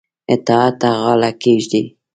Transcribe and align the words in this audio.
اطاعت 0.33 0.73
ته 0.81 0.89
غاړه 1.01 1.29
کښيږدي. 1.41 1.81